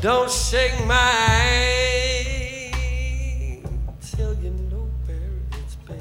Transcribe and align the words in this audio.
Don't 0.00 0.30
shake 0.30 0.78
my 0.86 0.94
hand 0.94 2.72
till 4.00 4.32
you 4.34 4.50
know 4.70 4.88
where 5.06 5.18
it's 5.58 5.74
been. 5.74 5.98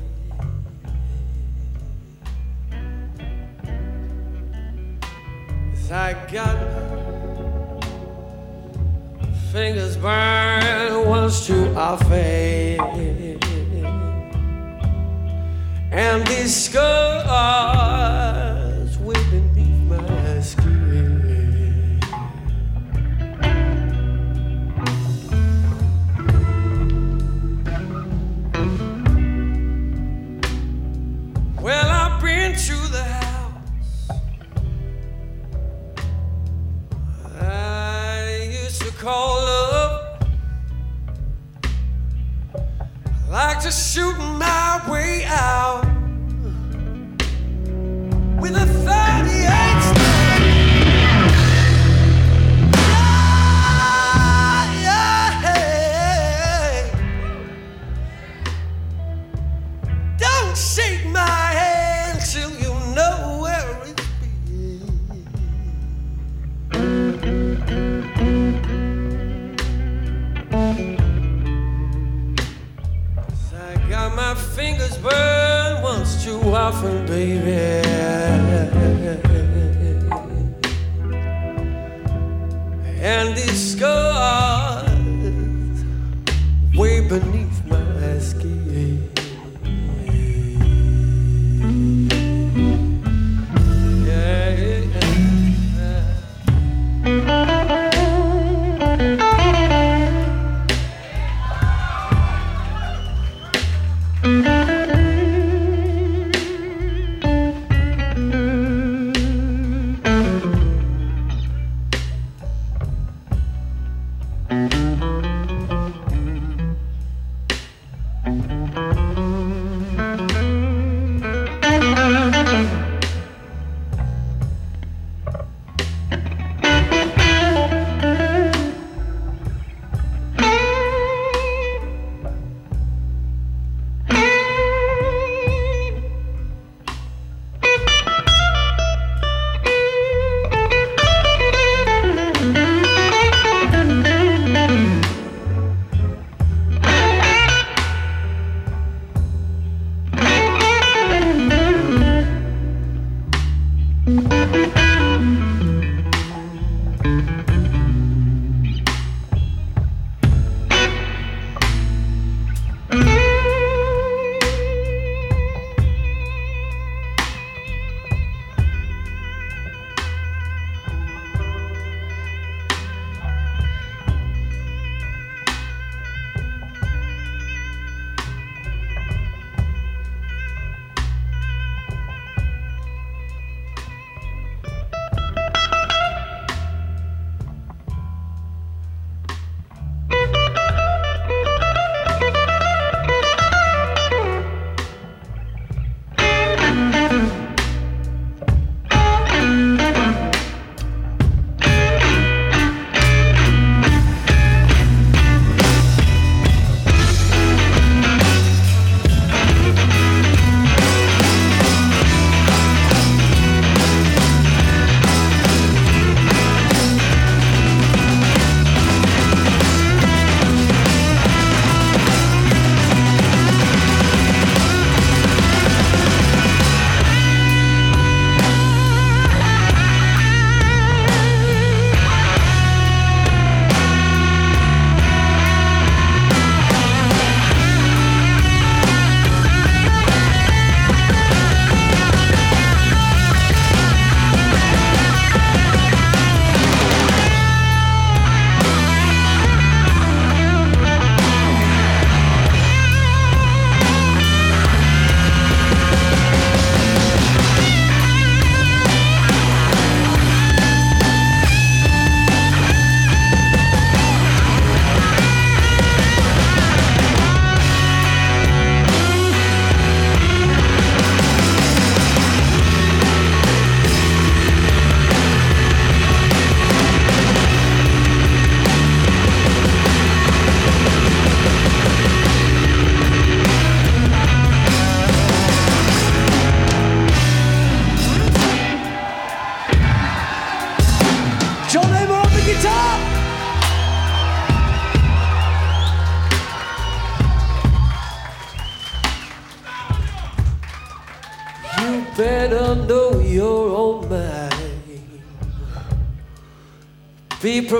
I 5.91 6.13
got 6.31 6.55
fingers 9.51 9.97
burned 9.97 11.09
once 11.09 11.47
too 11.47 11.73
often. 11.75 12.77
And 15.91 16.27
these 16.27 16.55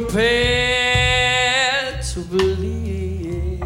prepared 0.02 1.96
to 2.04 2.20
believe. 2.20 3.60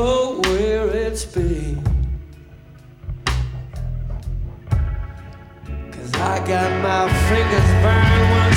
where 0.07 0.89
it's 0.89 1.25
been. 1.25 1.83
Cause 5.93 6.13
I 6.15 6.39
got 6.47 6.71
my 6.83 7.09
fingers 7.29 7.71
burned 7.83 8.56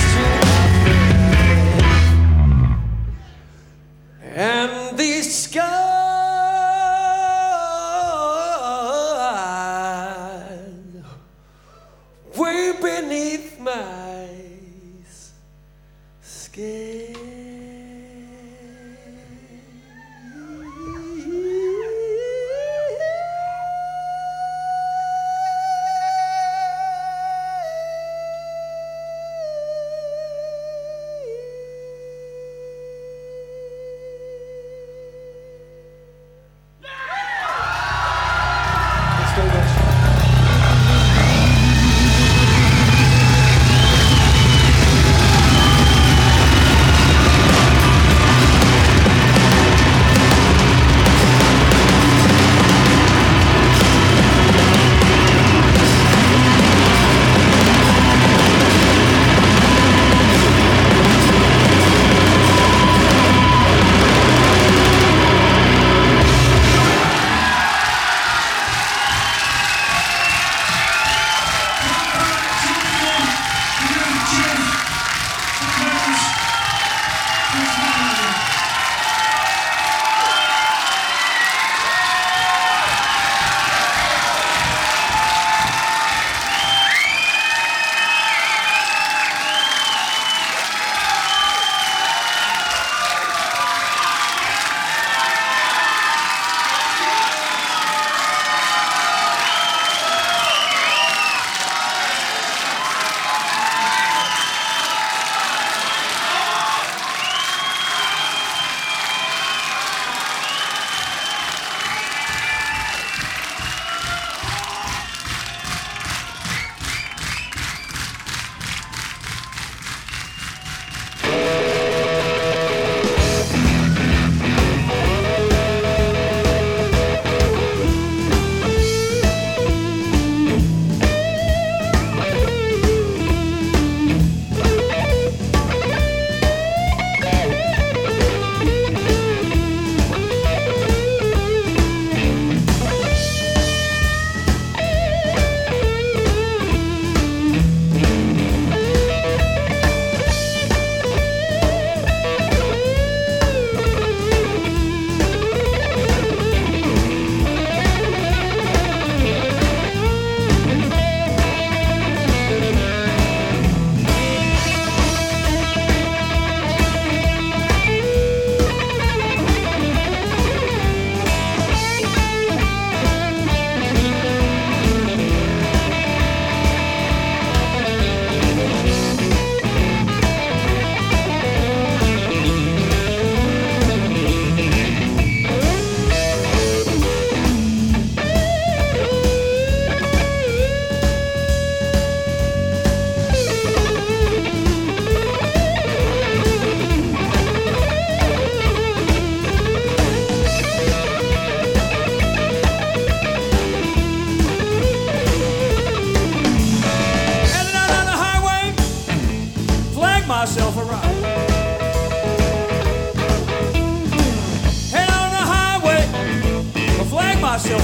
I'm 217.72 217.78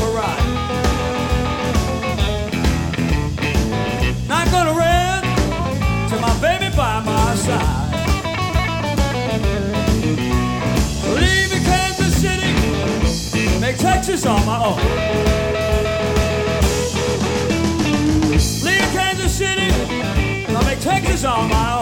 gonna 4.52 4.74
run 4.74 5.22
to 6.10 6.16
my 6.20 6.34
baby 6.42 6.70
by 6.76 7.00
my 7.02 7.36
side. 7.36 7.94
Leaving 11.14 11.64
Kansas 11.64 12.16
City, 12.20 12.52
make 13.60 13.78
Texas 13.78 14.26
on 14.26 14.44
my 14.48 14.66
own. 14.66 14.80
Leave 18.64 18.92
Kansas 18.92 19.38
City, 19.38 19.70
I 20.48 20.64
make 20.66 20.80
Texas 20.80 21.24
on 21.26 21.48
my 21.48 21.74
own. 21.74 21.75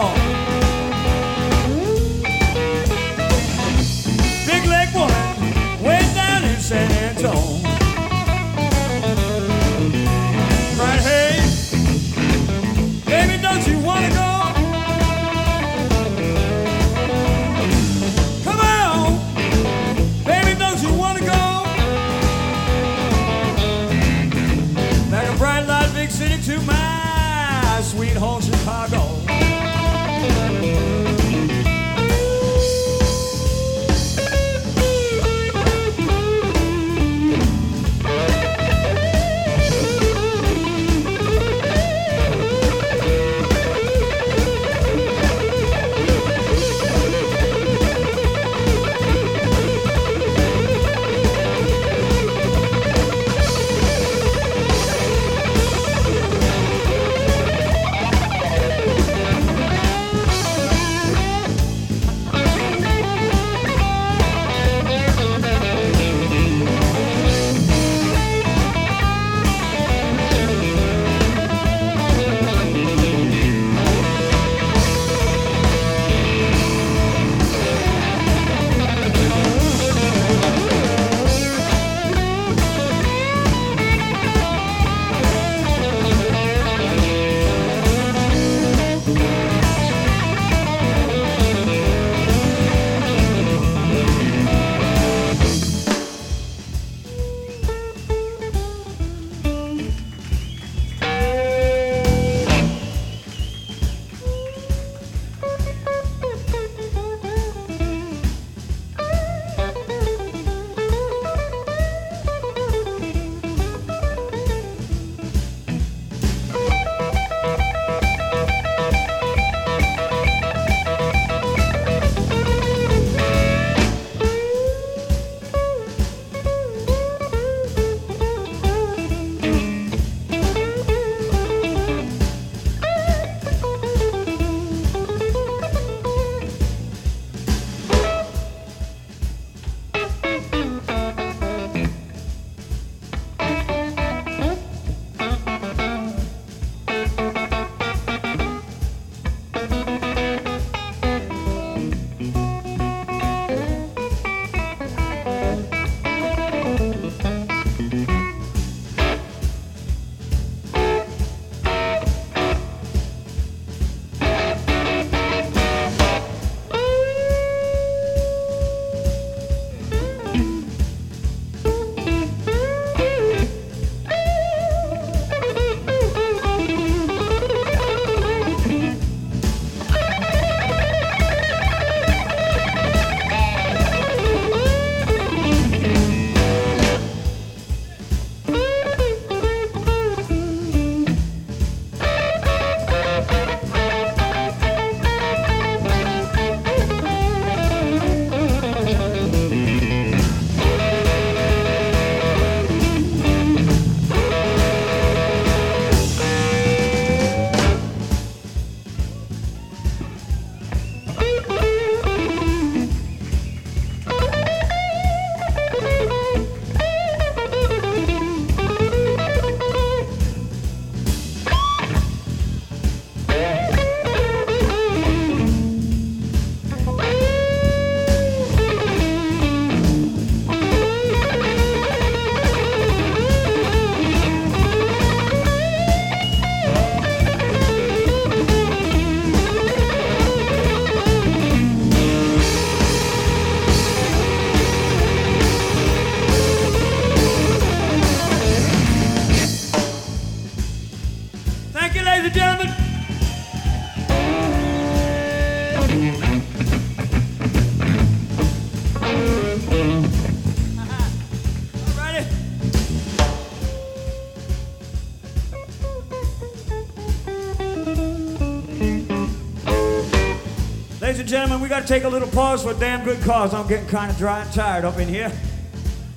Got 271.74 271.80
to 271.80 271.88
take 271.88 272.04
a 272.04 272.08
little 272.08 272.28
pause 272.28 272.62
for 272.62 272.70
a 272.70 272.74
damn 272.74 273.04
good 273.04 273.20
cause. 273.22 273.52
I'm 273.52 273.66
getting 273.66 273.88
kind 273.88 274.08
of 274.08 274.16
dry 274.16 274.42
and 274.42 274.52
tired 274.52 274.84
up 274.84 274.96
in 274.98 275.08
here. 275.08 275.32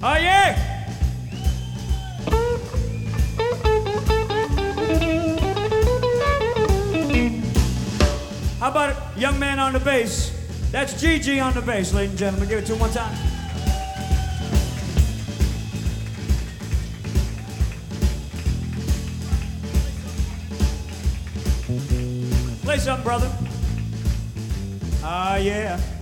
Oh, 0.04 0.14
yeah! 0.14 0.54
How 8.60 8.70
about 8.70 8.96
a 9.16 9.20
young 9.20 9.40
man 9.40 9.58
on 9.58 9.74
the 9.74 9.80
bass? 9.80 10.32
That's 10.70 10.94
GG 10.94 11.44
on 11.44 11.56
the 11.56 11.64
bass, 11.64 11.92
ladies 11.92 12.12
and 12.12 12.20
gentlemen. 12.20 12.50
Give 12.50 12.60
it 12.60 12.68
to 12.68 12.74
him 12.74 12.80
one 12.80 12.92
time. 12.92 13.18
Play 22.64 22.78
something, 22.78 23.04
brother. 23.04 23.47
Ah, 25.38 25.40
yeah. 25.40 25.97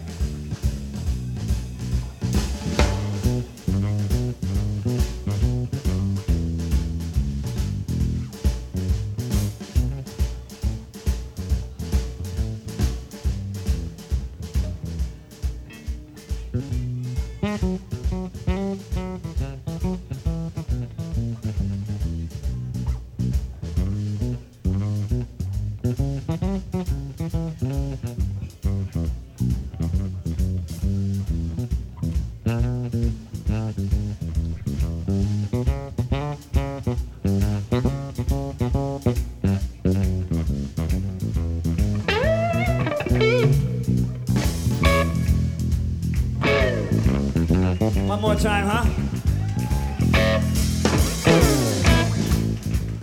Time, 48.46 48.68
huh? 48.68 48.86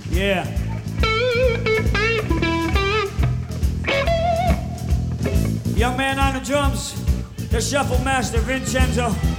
Yeah. 0.09 0.47
Young 5.75 5.97
man 5.97 6.21
on 6.21 6.35
the 6.35 6.41
drums, 6.45 6.95
the 7.51 7.61
shuffle 7.61 7.99
master 8.05 8.39
Vincenzo. 8.39 9.32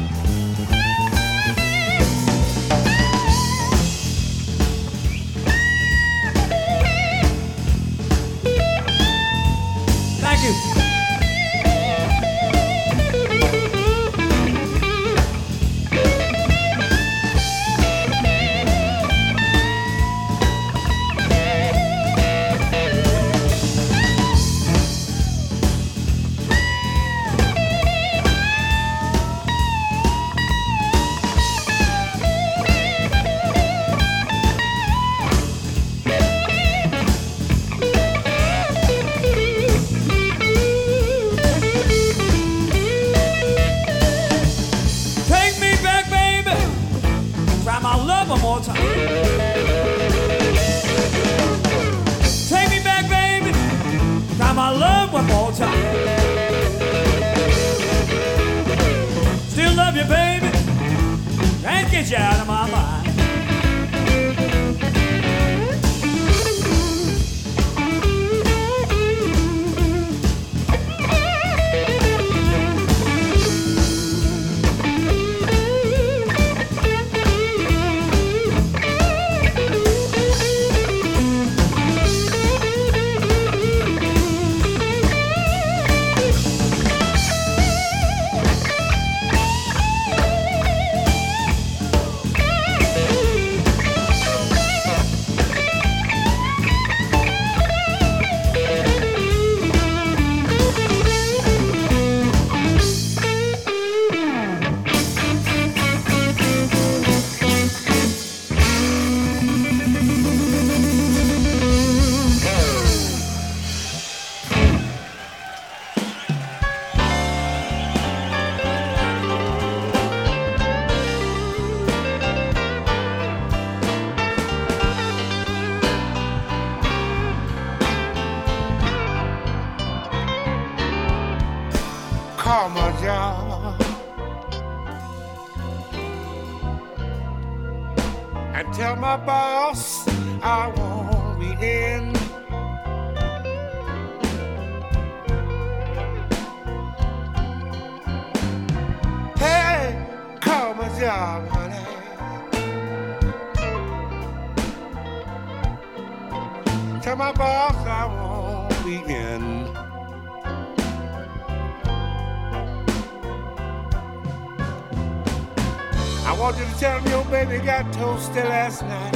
I 166.33 166.39
want 166.39 166.57
you 166.57 166.65
to 166.65 166.79
tell 166.79 166.99
him 166.99 167.11
your 167.11 167.23
baby 167.25 167.63
got 167.63 167.93
toasted 167.93 168.45
last 168.45 168.81
night. 168.81 169.15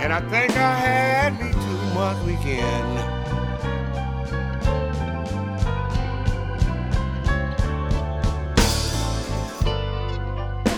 And 0.00 0.10
I 0.10 0.20
think 0.30 0.56
I 0.56 0.74
had 0.74 1.38
me 1.38 1.52
too 1.52 1.82
much 1.92 2.16
weekend. 2.24 2.98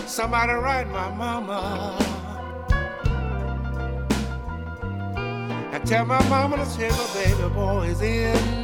Somebody 0.08 0.52
write 0.54 0.88
my 0.88 1.10
mama. 1.14 1.96
And 5.72 5.86
tell 5.86 6.04
my 6.06 6.28
mama 6.28 6.56
to 6.56 6.66
say 6.66 6.88
my 6.90 7.06
baby 7.14 7.54
boy 7.54 7.82
is 7.86 8.02
in. 8.02 8.63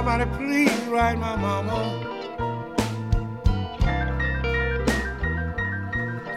Somebody 0.00 0.24
please 0.38 0.82
write 0.86 1.18
my 1.18 1.36
mama. 1.36 1.76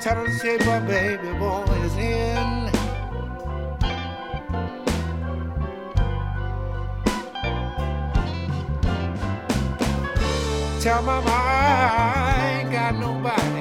Tell 0.01 0.15
her 0.15 0.25
to 0.25 0.33
say 0.33 0.57
my 0.65 0.81
baby 0.81 1.31
boy 1.39 1.63
is 1.85 1.95
in. 1.95 2.69
Tell 10.81 11.01
my 11.03 11.21
mama 11.21 11.31
I 11.31 12.59
ain't 12.59 12.69
got 12.69 12.95
nobody. 12.95 13.52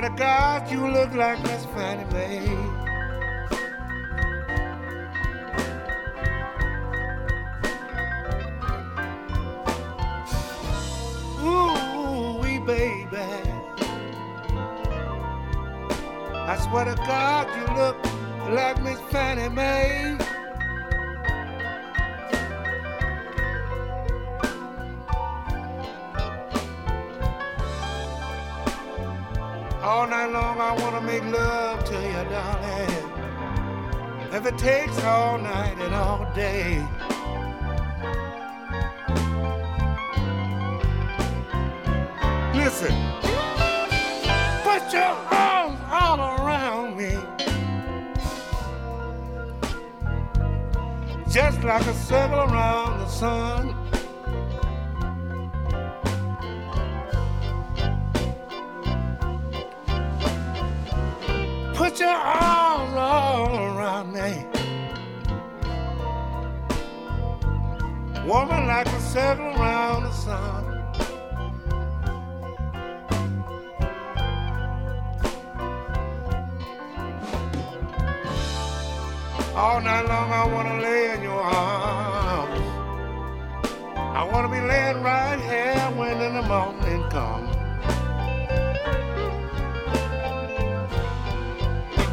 Swear 0.00 0.10
to 0.10 0.16
God, 0.16 0.70
you 0.70 0.88
look 0.88 1.12
like 1.12 1.42
Miss 1.42 1.64
Fannie 1.66 2.10
Mae. 2.12 2.49
Put 44.90 44.98
your 44.98 45.04
arms 45.04 45.78
all 45.88 46.18
around 46.18 46.96
me. 46.96 47.16
Just 51.30 51.62
like 51.62 51.86
a 51.86 51.94
circle 51.94 52.40
around 52.40 52.98
the 52.98 53.06
sun. 53.06 53.74
Put 61.74 62.00
your 62.00 62.08
arms 62.08 62.94
all 62.96 63.76
around 63.76 64.12
me. 64.12 64.44
Woman 68.26 68.66
like 68.66 68.88
a 68.88 69.00
circle 69.00 69.46
around 69.54 70.02
the 70.02 70.12
sun. 70.12 70.69
All 79.60 79.78
night 79.82 80.06
long 80.08 80.32
I 80.32 80.46
wanna 80.46 80.80
lay 80.80 81.12
in 81.12 81.22
your 81.22 81.42
arms. 81.42 82.60
I 83.94 84.24
wanna 84.32 84.48
be 84.48 84.58
laying 84.58 85.02
right 85.02 85.38
here 85.38 85.98
when 85.98 86.18
in 86.18 86.32
the 86.32 86.42
morning 86.48 87.02
comes. 87.10 87.54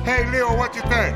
Hey 0.03 0.29
Leo, 0.29 0.57
what 0.57 0.75
you 0.75 0.81
think? 0.81 1.15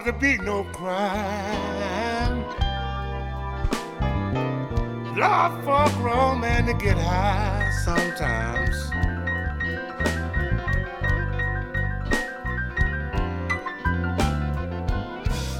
ought 0.00 0.06
to 0.06 0.12
be 0.14 0.38
no 0.38 0.64
crime. 0.72 2.42
Love 5.14 5.62
for 5.62 5.84
a 5.84 5.90
grown 6.00 6.40
man 6.40 6.64
to 6.64 6.72
get 6.72 6.96
high 6.96 7.70
sometimes. 7.84 8.76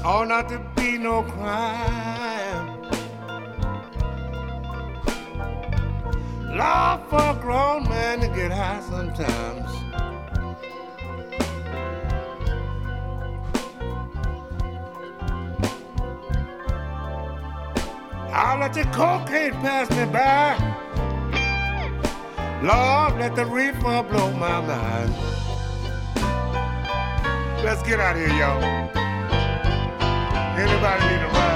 Ought 0.03 0.29
not 0.29 0.49
to 0.49 0.59
be 0.75 0.97
no 0.97 1.23
crime. 1.23 2.81
Love 6.57 7.07
for 7.11 7.21
a 7.21 7.39
grown 7.43 7.87
man 7.91 8.21
to 8.21 8.29
get 8.29 8.51
high 8.51 8.81
sometimes. 8.89 9.60
the 18.83 18.91
cocaine 18.93 19.53
pass 19.61 19.91
me 19.91 20.07
by. 20.11 20.57
Lord, 22.63 23.21
let 23.21 23.37
the 23.37 23.45
reefer 23.45 24.03
blow 24.05 24.31
my 24.33 24.61
mind. 24.61 25.15
Let's 27.63 27.83
get 27.83 28.01
out 28.01 28.17
of 28.17 28.23
here, 28.23 28.39
y'all. 28.39 28.63
Anybody 30.57 31.05
need 31.09 31.23
a 31.23 31.29
ride? 31.29 31.50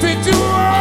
fit 0.00 0.24
do 0.24 0.32
work. 0.40 0.79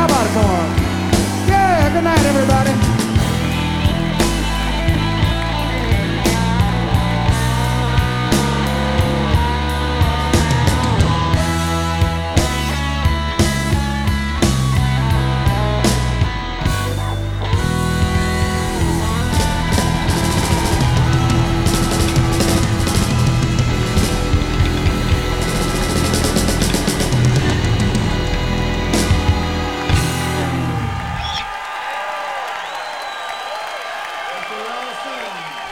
How 0.00 0.06
about 0.06 0.24
it 0.24 0.32
for? 0.32 1.50
Yeah, 1.50 1.92
good 1.92 2.04
night, 2.04 2.24
everybody. 2.24 2.79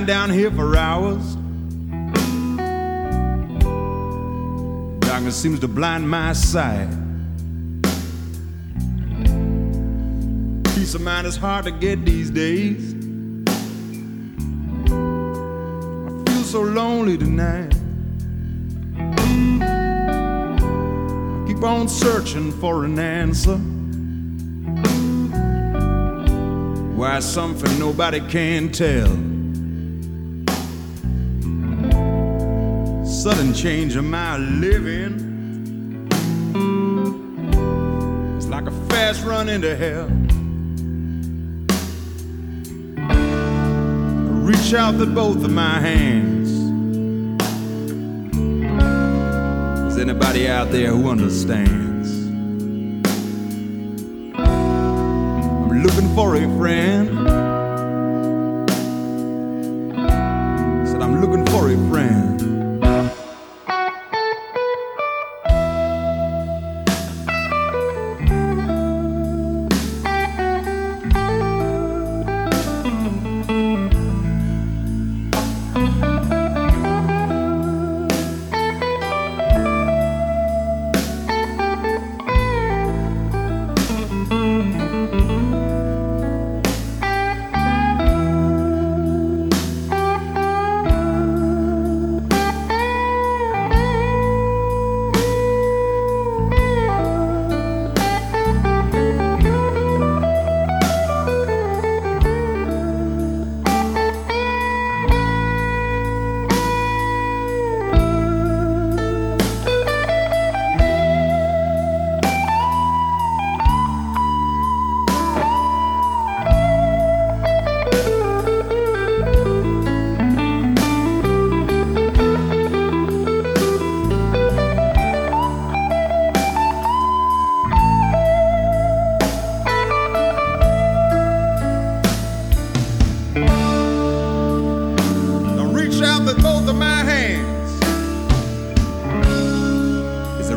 lying 0.00 0.06
down 0.06 0.30
here 0.30 0.50
for 0.50 0.76
hours. 0.76 1.36
Darkness 5.00 5.36
seems 5.36 5.60
to 5.60 5.68
blind 5.68 6.08
my 6.08 6.32
sight. 6.32 6.88
Peace 10.74 10.94
of 10.94 11.02
mind 11.02 11.26
is 11.26 11.36
hard 11.36 11.64
to 11.66 11.70
get 11.70 12.04
these 12.04 12.30
days. 12.30 12.94
I 14.86 16.24
feel 16.26 16.44
so 16.44 16.62
lonely 16.62 17.18
tonight. 17.18 17.74
I 19.62 21.44
keep 21.46 21.62
on 21.62 21.88
searching 21.88 22.52
for 22.52 22.84
an 22.84 22.98
answer. 22.98 23.58
Why 26.96 27.20
something 27.20 27.78
nobody 27.78 28.20
can 28.20 28.70
tell. 28.70 29.29
Sudden 33.22 33.52
change 33.52 33.96
of 33.96 34.04
my 34.04 34.38
living. 34.38 36.08
It's 38.38 38.46
like 38.46 38.66
a 38.66 38.70
fast 38.88 39.22
run 39.26 39.50
into 39.50 39.76
hell. 39.76 40.08
I 43.10 43.12
reach 44.40 44.72
out 44.72 44.94
with 44.94 45.14
both 45.14 45.44
of 45.44 45.50
my 45.50 45.80
hands. 45.80 46.48
Is 49.92 49.98
anybody 49.98 50.48
out 50.48 50.70
there 50.70 50.88
who 50.88 51.10
understands? 51.10 52.08
I'm 54.34 55.82
looking 55.82 56.14
for 56.14 56.36
a 56.36 56.56
friend. 56.56 57.19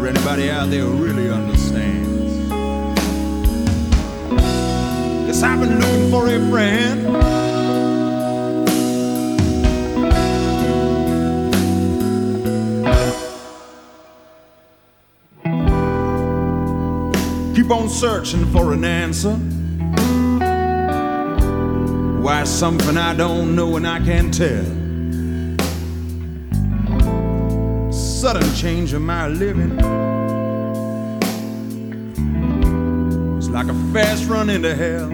Anybody 0.06 0.52
out 0.52 0.70
there 0.70 0.82
who 0.82 1.04
really 1.04 1.30
understands? 1.30 2.50
Cause 5.26 5.42
I've 5.44 5.60
been 5.62 5.80
looking 5.80 6.12
for 6.12 6.28
a 6.28 6.40
friend. 6.50 7.06
Keep 17.56 17.72
on 17.72 17.88
searching 17.88 18.46
for 18.52 18.74
an 18.74 18.84
answer. 18.84 19.36
Why 22.22 22.44
something 22.44 22.98
I 22.98 23.16
don't 23.16 23.56
know 23.56 23.78
and 23.78 23.88
I 23.88 24.00
can't 24.00 24.34
tell. 24.34 24.83
Sudden 28.24 28.56
change 28.56 28.94
in 28.94 29.02
my 29.02 29.28
living. 29.28 29.74
It's 33.38 33.50
like 33.50 33.68
a 33.68 33.74
fast 33.92 34.30
run 34.30 34.50
into 34.50 34.74
hell. 34.74 35.10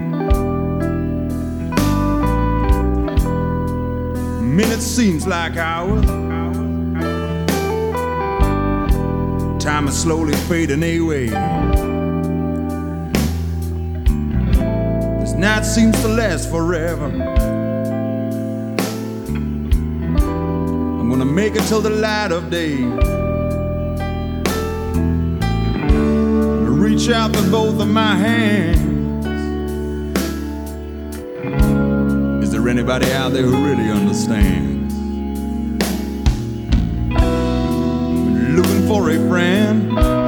Minutes 4.44 4.86
seems 4.86 5.26
like 5.26 5.58
hours. 5.58 6.06
Time 9.60 9.88
is 9.88 9.98
slowly 9.98 10.36
fading 10.48 10.84
away. 10.84 11.30
This 15.20 15.34
night 15.34 15.64
seems 15.64 16.00
to 16.02 16.10
last 16.10 16.52
forever. 16.52 17.10
Gonna 21.20 21.32
make 21.34 21.54
it 21.54 21.64
till 21.68 21.82
the 21.82 21.90
light 21.90 22.32
of 22.32 22.50
day. 22.50 22.78
Reach 26.66 27.10
out 27.10 27.32
with 27.32 27.52
both 27.52 27.82
of 27.82 27.90
my 27.90 28.16
hands. 28.16 29.26
Is 32.42 32.52
there 32.52 32.70
anybody 32.70 33.12
out 33.12 33.34
there 33.34 33.44
who 33.44 33.66
really 33.66 33.92
understands? 33.92 34.94
Looking 38.56 38.88
for 38.88 39.10
a 39.10 39.18
friend. 39.28 40.19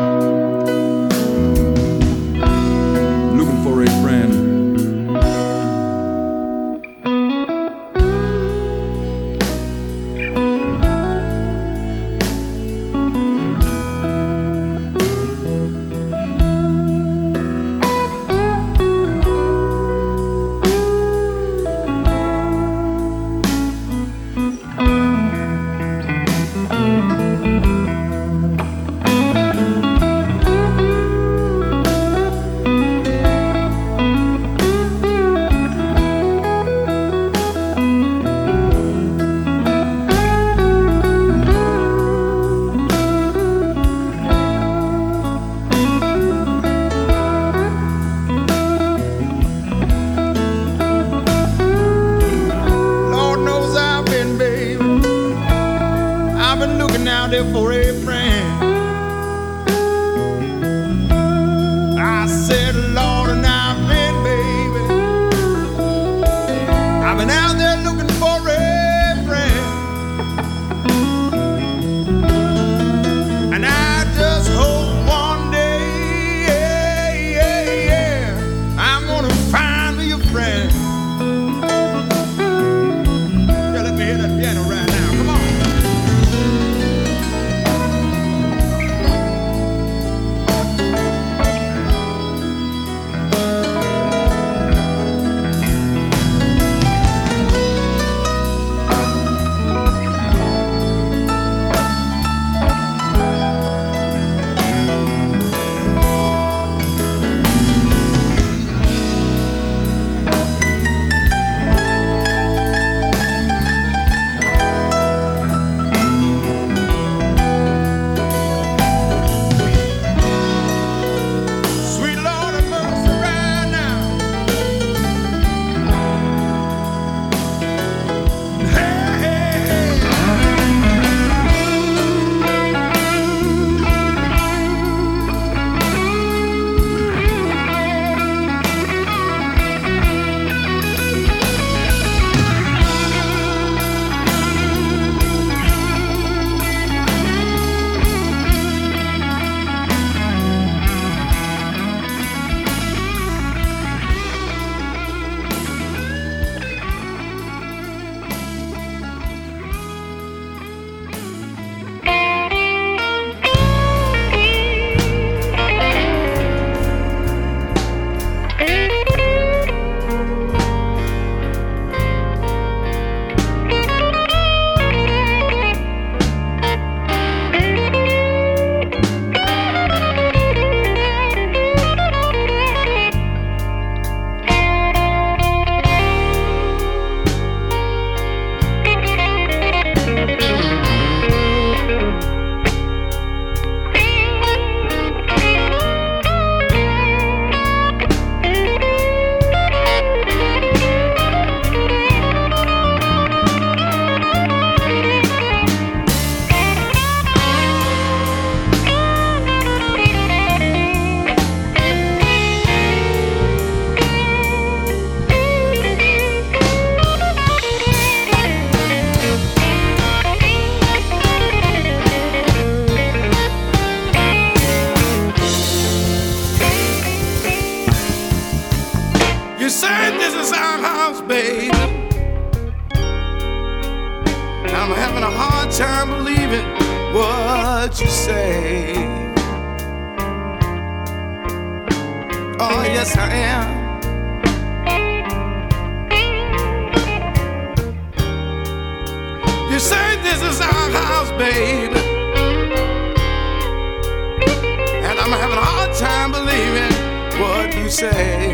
what 257.41 257.75
you 257.75 257.89
say. 257.89 258.53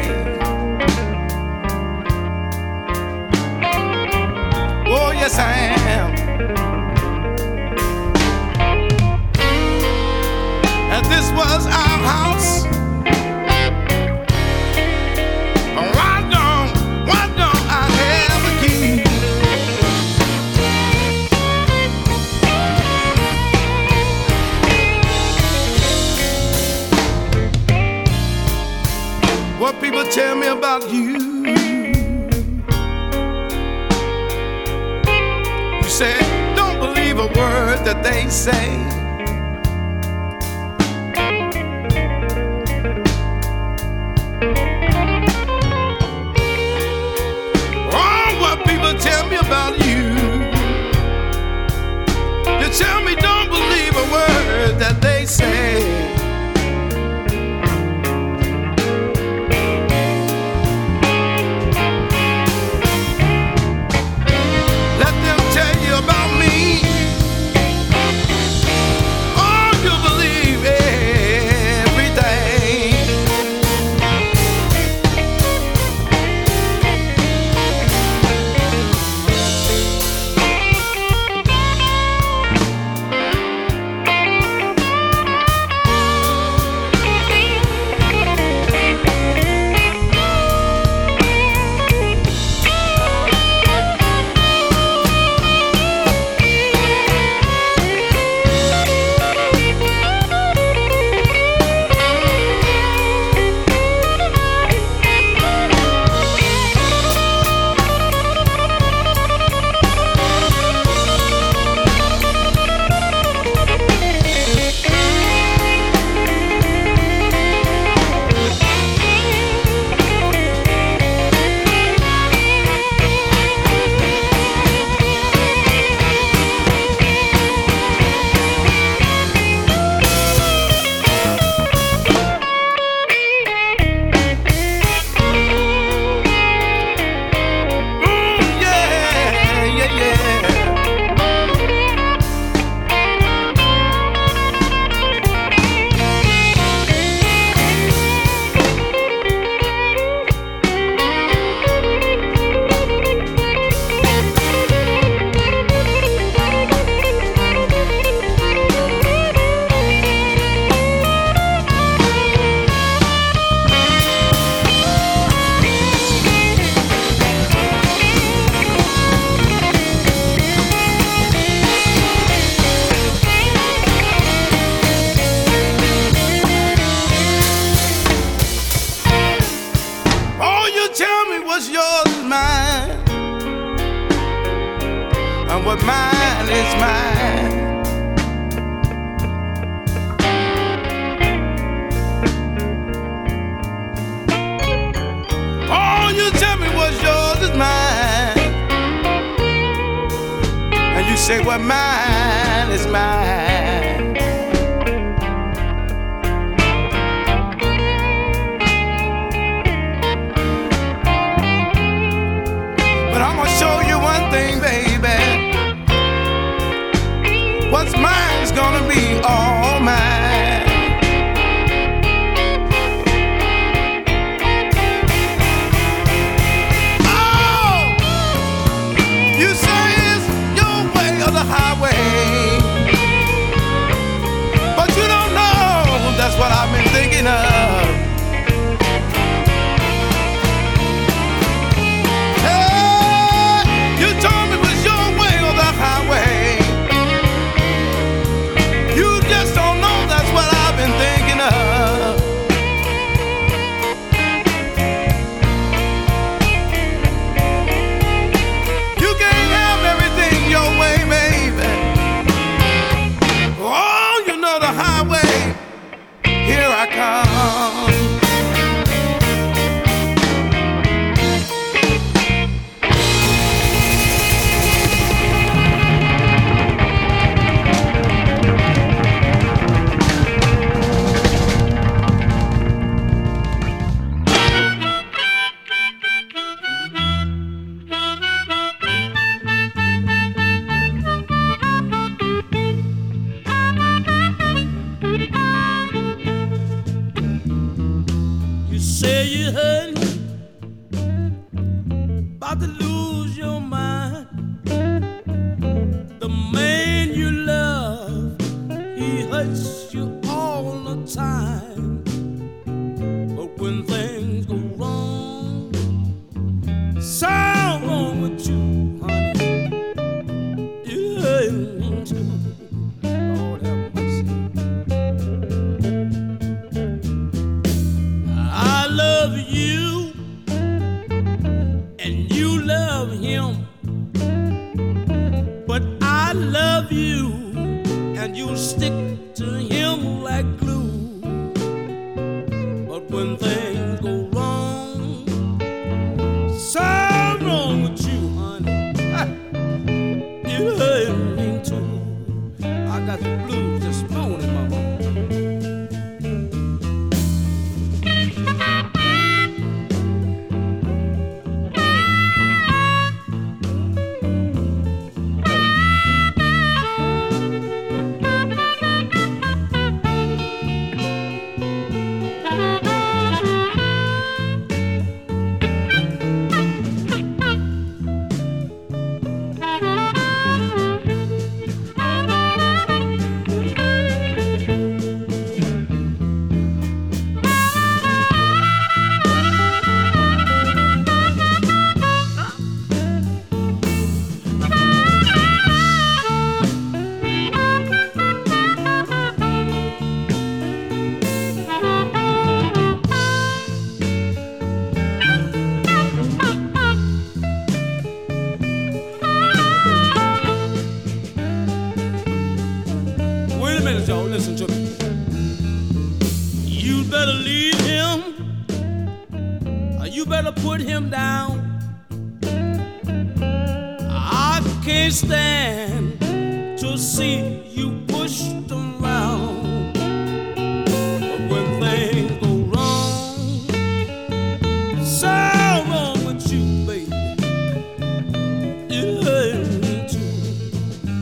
Oh, 4.88 5.12
yes, 5.12 5.38
I 5.38 5.54
am. 5.96 6.12
And 10.94 11.06
this 11.08 11.30
was 11.34 11.66
our 11.68 12.00
house. 12.14 12.77
people 29.98 30.12
tell 30.12 30.36
me 30.36 30.48
about 30.48 30.92
you. 30.92 31.18
You 35.82 35.90
say, 35.90 36.18
don't 36.56 36.80
believe 36.80 37.18
a 37.18 37.28
word 37.28 37.84
that 37.86 38.04
they 38.04 38.30
say. 38.30 38.97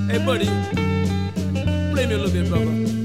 Hey, 0.08 0.24
buddy, 0.24 0.46
play 1.92 2.06
me 2.06 2.14
a 2.14 2.18
little 2.18 2.32
bit, 2.32 2.48
brother. 2.48 3.05